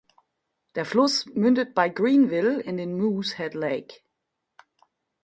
Der 0.73 0.83
Fluss 0.83 1.27
mündet 1.27 1.75
bei 1.75 1.87
Greenville 1.87 2.59
in 2.59 2.75
den 2.75 2.97
Moosehead 2.99 3.53
Lake. 3.53 3.99